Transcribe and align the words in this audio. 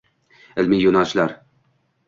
Ilmiy 0.63 0.81
yo‘nalishlar 0.85 1.39